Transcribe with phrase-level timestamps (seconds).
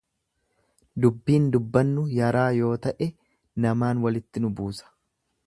[1.05, 3.11] Dubbiin dubbannu yaraa yoo ta'e
[3.67, 4.91] namaan walitti nu buusa.